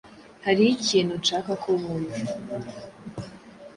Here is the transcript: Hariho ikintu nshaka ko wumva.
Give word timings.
Hariho 0.45 0.71
ikintu 0.77 1.13
nshaka 1.21 1.51
ko 1.63 1.69
wumva. 1.81 2.17